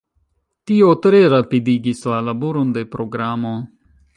Tio 0.69 0.87
tre 1.03 1.19
rapidigis 1.33 2.01
la 2.13 2.23
laboron 2.31 2.73
de 2.79 2.85
programo. 2.97 3.53